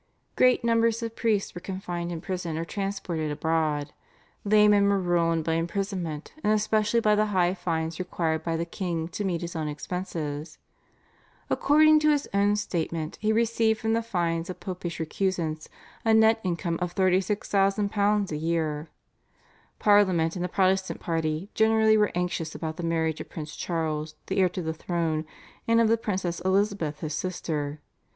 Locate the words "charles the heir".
23.55-24.49